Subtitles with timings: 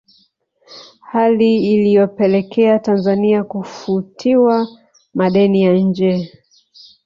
[1.11, 4.67] Hali iliyopelekea Tanzania kufutiwa
[5.13, 6.41] madeni ya nje